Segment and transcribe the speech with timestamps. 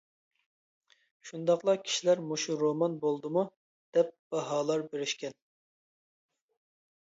[1.29, 3.45] شۇنداقلا كىشىلەر مۇشۇ رومان بولدىمۇ
[4.01, 5.41] دەپ باھالار بېرىشكەن.